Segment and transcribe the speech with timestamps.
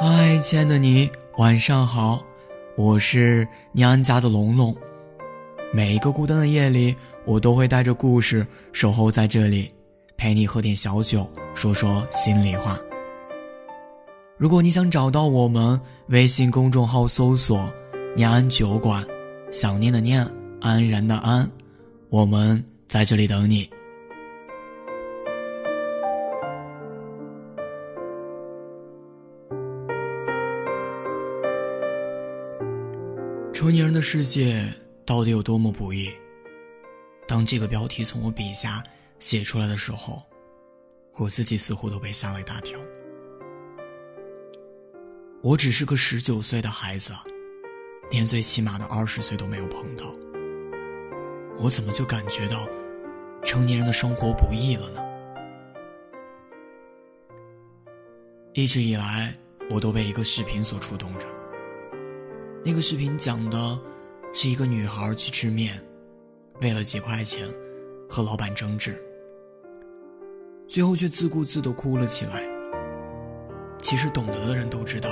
[0.00, 2.22] 嗨，亲爱的你，晚上好，
[2.76, 4.72] 我是你安家的龙龙。
[5.72, 6.94] 每一个孤单的夜里，
[7.24, 9.74] 我都会带着故事守候在这里，
[10.16, 12.78] 陪你喝点小酒，说说心里话。
[14.36, 17.68] 如果你想找到我们，微信公众号搜索
[18.14, 19.04] “念安酒馆”，
[19.50, 20.24] 想念的念，
[20.60, 21.50] 安然的安，
[22.08, 23.68] 我们在这里等你。
[33.58, 34.72] 成年人的世界
[35.04, 36.08] 到底有多么不易？
[37.26, 38.80] 当这个标题从我笔下
[39.18, 40.22] 写出来的时候，
[41.16, 42.78] 我自己似乎都被吓了一大跳。
[45.42, 47.12] 我只是个十九岁的孩子，
[48.12, 50.04] 连最起码的二十岁都没有碰到，
[51.58, 52.64] 我怎么就感觉到
[53.42, 55.02] 成年人的生活不易了呢？
[58.52, 59.36] 一直以来，
[59.68, 61.26] 我都被一个视频所触动着。
[62.64, 63.80] 那个视频讲的
[64.32, 65.80] 是一个女孩去吃面，
[66.60, 67.48] 为了几块钱
[68.08, 69.00] 和老板争执，
[70.66, 72.42] 最后却自顾自的哭了起来。
[73.78, 75.08] 其实懂得的人都知道，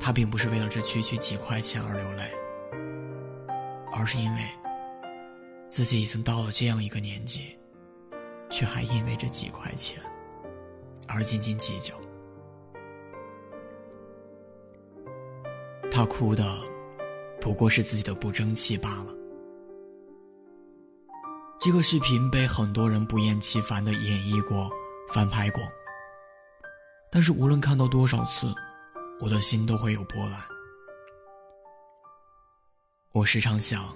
[0.00, 2.30] 她并不是为了这区区几块钱而流泪，
[3.92, 4.40] 而是因为
[5.68, 7.56] 自己已经到了这样一个年纪，
[8.48, 10.02] 却还因为这几块钱
[11.06, 11.94] 而斤斤计较。
[16.00, 16.58] 他哭的
[17.42, 19.14] 不过是自己的不争气罢了。
[21.60, 24.70] 这个视频被很多人不厌其烦的演绎过、
[25.12, 25.62] 翻拍过，
[27.12, 28.50] 但是无论看到多少次，
[29.20, 30.40] 我的心都会有波澜。
[33.12, 33.94] 我时常想，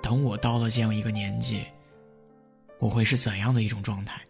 [0.00, 1.64] 等我到了这样一个年纪，
[2.78, 4.24] 我会是怎样的一种状态？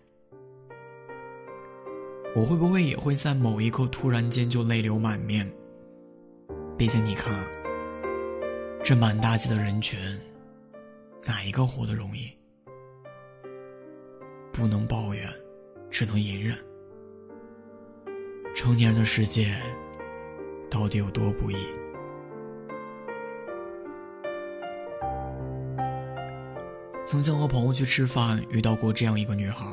[2.34, 5.46] 我会不会也会在某一刻突然间就泪流满面？
[6.78, 7.34] 毕竟，你看，
[8.84, 9.98] 这满大街的人群，
[11.26, 12.30] 哪一个活得容易？
[14.52, 15.26] 不能抱怨，
[15.88, 16.54] 只能隐忍。
[18.54, 19.56] 成年人的世界，
[20.70, 21.56] 到底有多不易？
[27.06, 29.66] 曾经和朋友去吃饭，遇到过这样一个女孩，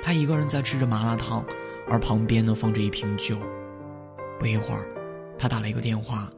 [0.00, 1.44] 她一个人在吃着麻辣烫，
[1.88, 3.36] 而旁边呢放着一瓶酒。
[4.38, 4.99] 不一会儿。
[5.40, 6.30] 她打了一个电话，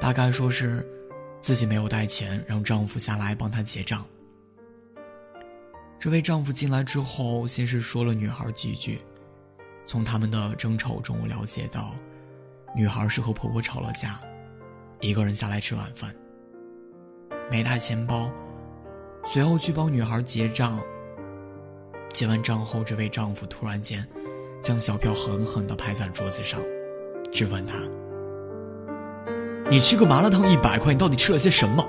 [0.00, 0.88] 大概说是
[1.40, 4.06] 自己没有带钱，让丈夫下来帮她结账。
[5.98, 9.00] 这位丈夫进来之后，先是说了女孩几句，
[9.84, 11.96] 从他们的争吵中我了解到，
[12.72, 14.20] 女孩是和婆婆吵了架，
[15.00, 16.14] 一个人下来吃晚饭，
[17.50, 18.30] 没带钱包，
[19.24, 20.80] 随后去帮女孩结账。
[22.12, 24.06] 结完账后，这位丈夫突然间
[24.62, 26.60] 将小票狠狠地拍在桌子上，
[27.32, 27.74] 质问她。
[29.68, 31.84] 你吃个麻辣烫一百块，你到底吃了些什么？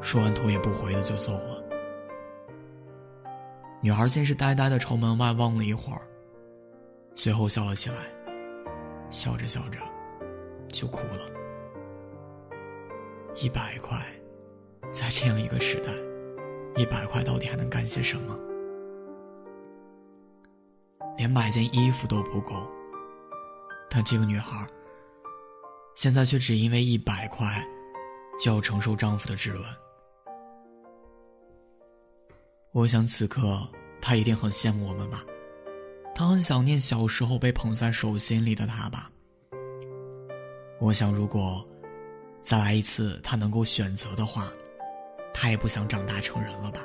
[0.00, 1.62] 说完头也不回的就走了。
[3.80, 6.02] 女孩先是呆呆的朝门外望了一会儿，
[7.14, 7.96] 随后笑了起来，
[9.10, 9.78] 笑着笑着
[10.68, 11.20] 就哭了。
[13.36, 13.96] 一百块，
[14.90, 15.92] 在这样一个时代，
[16.74, 18.36] 一百块到底还能干些什么？
[21.16, 22.68] 连买件衣服都不够。
[23.88, 24.66] 但这个女孩。
[25.94, 27.64] 现在却只因为一百块，
[28.42, 29.64] 就要承受丈夫的质问。
[32.72, 33.60] 我想此刻
[34.00, 35.24] 她一定很羡慕我们吧，
[36.14, 39.10] 她很想念小时候被捧在手心里的他吧。
[40.80, 41.64] 我想，如果
[42.40, 44.52] 再来一次，她能够选择的话，
[45.32, 46.80] 她也不想长大成人了吧。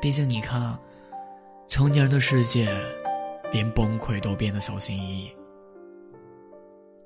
[0.00, 0.76] 毕竟你看，
[1.68, 2.76] 成年人的世界，
[3.52, 5.32] 连崩溃都变得小心翼翼。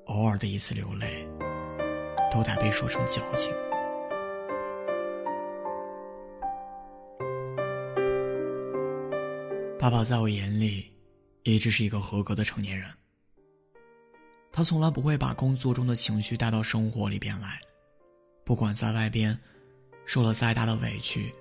[0.07, 1.27] 偶尔的一次流泪，
[2.31, 3.53] 都得被说成矫情。
[9.79, 10.91] 爸爸在我眼里，
[11.43, 12.89] 一直是一个合格的成年人。
[14.51, 17.61] 他从来不会把工作中的情绪带到生活里边来，
[18.43, 19.37] 不管在外边
[20.05, 21.31] 受了再大的委屈，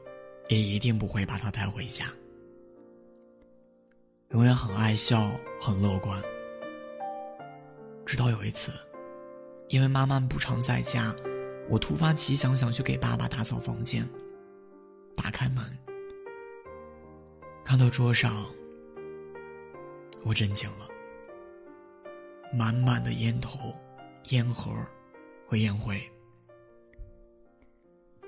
[0.49, 2.05] 也一定不会把他带回家。
[4.31, 5.31] 永远很爱笑，
[5.61, 6.23] 很乐观。
[8.07, 8.73] 直到有一次，
[9.69, 11.15] 因为妈妈不常在家，
[11.69, 14.09] 我突发奇想想去给爸爸打扫房间。
[15.17, 15.65] 打开门，
[17.65, 18.47] 看到桌上，
[20.25, 20.89] 我震惊了。
[22.53, 23.75] 满满的烟头、
[24.29, 24.73] 烟盒
[25.45, 26.01] 和烟灰，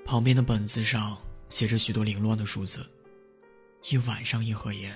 [0.03, 1.17] 旁边的本子上
[1.47, 2.85] 写着许多凌乱的数字。
[3.89, 4.93] 一晚上一盒烟，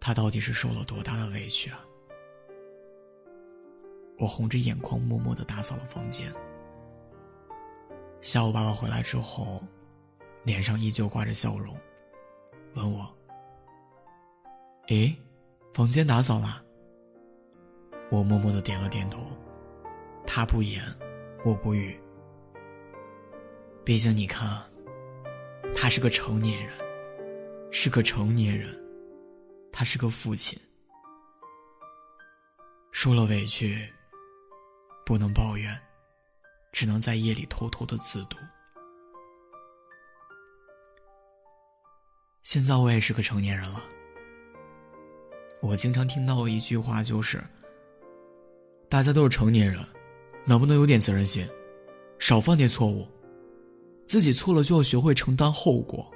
[0.00, 1.85] 他到底是受了多大的委屈啊！
[4.18, 6.32] 我红着眼眶，默默的打扫了房间。
[8.20, 9.62] 下午爸爸回来之后，
[10.44, 11.78] 脸上依旧挂着笑容，
[12.74, 13.14] 问我
[14.88, 15.14] ：“诶，
[15.72, 16.62] 房间打扫了？”
[18.10, 19.20] 我默默的点了点头。
[20.26, 20.82] 他不言，
[21.44, 22.00] 我不语。
[23.84, 24.62] 毕竟你看，
[25.76, 26.72] 他是个成年人，
[27.70, 28.74] 是个成年人，
[29.70, 30.58] 他是个父亲，
[32.90, 33.92] 受了委屈。
[35.06, 35.80] 不能抱怨，
[36.72, 38.36] 只能在夜里偷偷的自读。
[42.42, 43.80] 现在我也是个成年人了，
[45.62, 47.40] 我经常听到一句话，就是
[48.88, 49.80] 大家都是成年人，
[50.44, 51.48] 能不能有点责任心，
[52.18, 53.08] 少犯点错误，
[54.08, 56.12] 自己错了就要学会承担后果。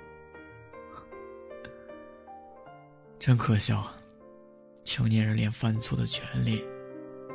[3.20, 3.94] 真可笑，
[4.84, 6.66] 成年人连犯错的权利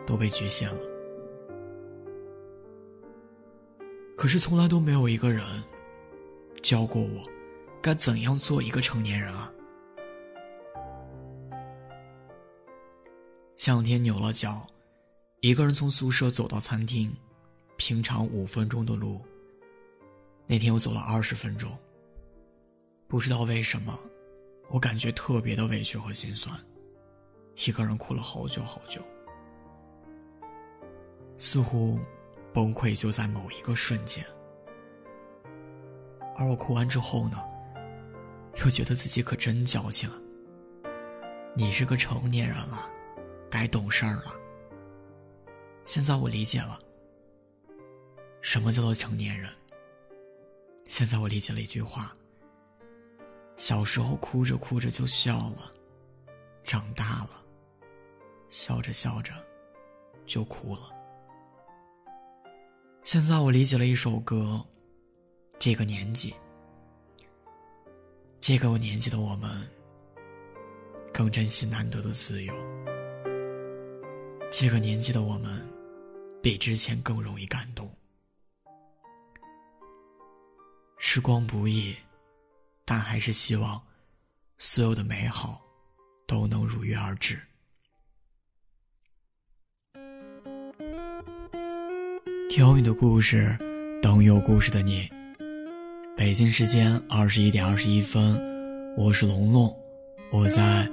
[0.05, 0.94] 都被局限了。
[4.15, 5.63] 可是从来都没有一个人
[6.61, 7.21] 教过我
[7.81, 9.51] 该怎样做一个成年人啊！
[13.55, 14.65] 前两天扭了脚，
[15.41, 17.15] 一个人从宿舍走到餐厅，
[17.77, 19.21] 平常五分钟的路，
[20.47, 21.77] 那天我走了二十分钟。
[23.07, 23.99] 不知道为什么，
[24.69, 26.59] 我感觉特别的委屈和心酸，
[27.67, 29.01] 一个人哭了好久好久，
[31.37, 31.99] 似乎……
[32.55, 34.25] 崩溃就在某一个瞬间，
[36.37, 37.37] 而我哭完之后呢，
[38.63, 40.09] 又觉得自己可真矫情。
[41.53, 42.89] 你是个成年人了，
[43.51, 44.39] 该懂事儿了。
[45.83, 46.79] 现在我理解了，
[48.39, 49.51] 什么叫做成年人。
[50.85, 52.15] 现在我理解了一句话：
[53.57, 55.73] 小时候哭着哭着就笑了，
[56.63, 57.43] 长大了，
[58.47, 59.33] 笑着笑着
[60.25, 60.93] 就哭了。
[63.15, 64.61] 现在我理解了一首歌，
[65.57, 66.35] 这个年纪，
[68.41, 69.65] 这个年纪的我们，
[71.13, 72.53] 更珍惜难得的自由。
[74.51, 75.65] 这个年纪的我们，
[76.43, 77.89] 比之前更容易感动。
[80.97, 81.95] 时光不易，
[82.83, 83.81] 但还是希望，
[84.57, 85.61] 所有的美好，
[86.27, 87.41] 都能如约而至。
[92.57, 93.53] 有你的故事，
[94.01, 95.09] 等有故事的你。
[96.15, 98.41] 北京时间二十一点二十一分，
[98.95, 99.77] 我是龙龙，
[100.31, 100.89] 我在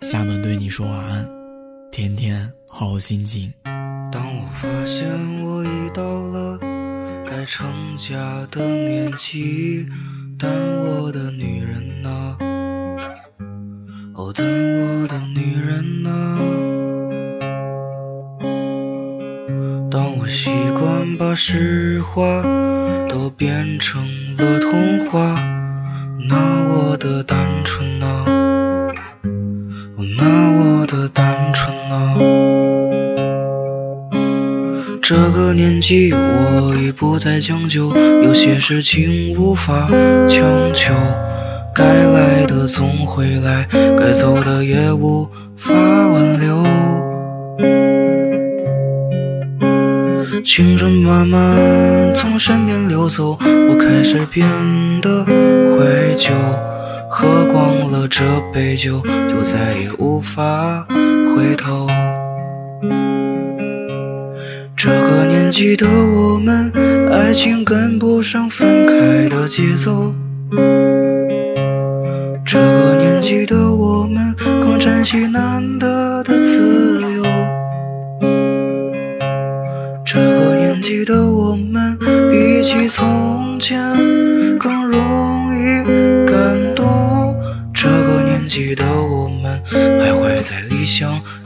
[0.00, 1.28] 厦门对你说晚安，
[1.90, 3.52] 天天好心情。
[4.10, 5.06] 当我发现
[5.44, 6.58] 我已到了
[7.26, 9.86] 该成家的年纪，
[10.38, 12.38] 但我的女人呢？
[14.14, 16.38] 哦，但我的女人呢？
[19.90, 20.90] 当我习惯
[21.22, 22.42] 把实话
[23.08, 24.02] 都变成
[24.36, 25.40] 了童话，
[26.28, 26.36] 那
[26.68, 28.24] 我的单纯呢？
[30.18, 31.24] 那我的单
[31.54, 32.14] 纯呢？
[35.00, 39.88] 这个年纪我已不再将就，有些事情无法
[40.28, 40.92] 强求，
[41.72, 43.64] 该来的总会来，
[43.96, 45.26] 该走的也无
[45.56, 45.72] 法
[50.44, 54.44] 青春慢慢从身边流走，我开始变
[55.00, 56.30] 得怀旧。
[57.08, 60.84] 喝光了这杯酒，就再也无法
[61.36, 61.86] 回头。
[64.76, 66.72] 这个年纪的我们，
[67.12, 70.12] 爱情跟不上分开的节奏。
[72.44, 76.01] 这个年纪的我们，更珍惜难得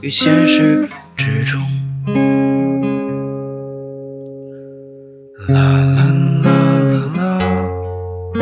[0.06, 1.60] 于现实之中。
[5.48, 6.06] 啦啦
[6.44, 6.50] 啦
[6.92, 8.38] 啦啦，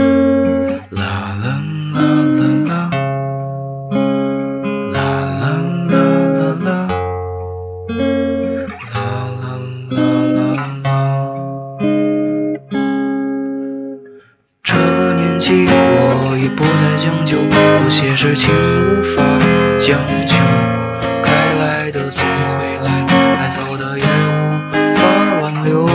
[0.91, 1.01] 啦
[1.41, 1.57] 啦
[1.95, 1.97] 啦
[2.37, 2.73] 啦啦，
[4.93, 5.01] 啦
[5.41, 5.43] 啦
[5.89, 5.97] 啦
[6.29, 6.69] 啦啦，
[8.93, 9.01] 啦
[9.41, 9.57] 啦
[9.89, 9.97] 啦
[10.37, 10.45] 啦
[10.85, 10.85] 啦。
[14.63, 15.65] 这个年纪。
[16.27, 19.23] 我已不再将就，有些事情无法
[19.81, 20.64] 将就。
[22.11, 25.01] 总会来，该走的也无法
[25.43, 25.87] 挽留。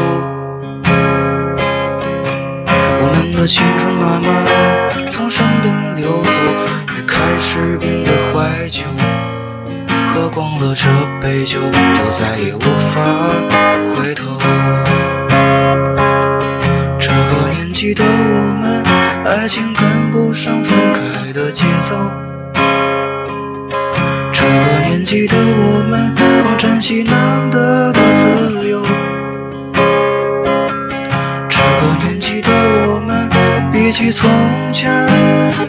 [3.02, 4.28] 我们的青春慢慢
[5.10, 6.30] 从身边流走，
[6.98, 8.84] 也开始变得怀旧。
[10.14, 10.88] 喝光了这
[11.22, 13.02] 杯酒，就再也无法
[13.96, 14.38] 回头。
[17.00, 18.08] 这个年纪的我
[18.62, 18.84] 们，
[19.26, 21.96] 爱情跟不上分开的节奏。
[25.12, 26.14] 这个年纪的我们，
[26.44, 28.80] 更珍惜难得的自由。
[31.50, 32.52] 这个年纪的
[32.86, 33.28] 我们，
[33.72, 34.30] 比起从
[34.72, 34.94] 前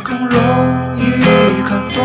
[0.05, 0.39] 更容
[0.99, 1.03] 易
[1.67, 2.05] 感动。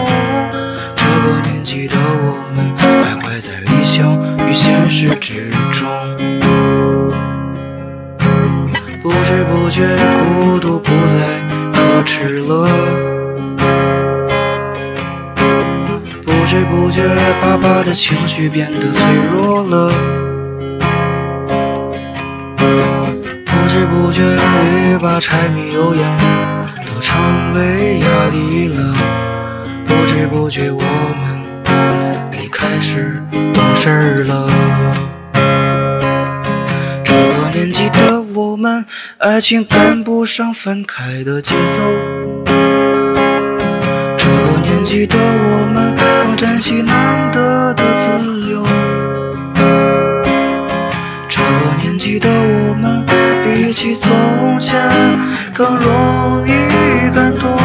[0.95, 5.85] 这个年纪的我们，徘徊在理想与现实之中。
[9.03, 9.85] 不知不觉，
[10.39, 11.17] 孤独不再
[11.73, 12.69] 可耻了。
[17.95, 19.89] 情绪变得脆弱了。
[23.45, 26.17] 不知不觉，欲把柴米油盐
[26.85, 28.93] 都成为压力了。
[29.87, 31.41] 不知不觉，我们
[32.43, 33.21] 已开始
[33.53, 34.49] 懂事了。
[37.03, 38.85] 这个年纪的我们，
[39.19, 42.24] 爱情赶不上分开的节奏。
[44.87, 48.63] 这个年纪的我们，更珍惜难得的自由。
[51.27, 53.03] 这个年纪的我们，
[53.43, 54.79] 比起从前
[55.55, 56.51] 更容易
[57.15, 57.57] 感动。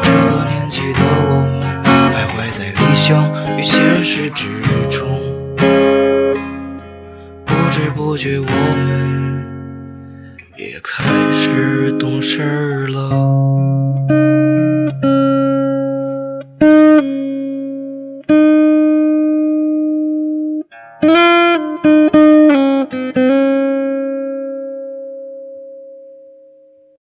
[0.00, 1.60] 这个年纪的我们，
[2.14, 3.08] 徘徊在理想
[3.58, 4.46] 与现实之
[4.88, 5.20] 中。
[7.44, 8.48] 不知不觉，我们
[10.56, 11.02] 也开
[11.34, 12.67] 始懂事儿。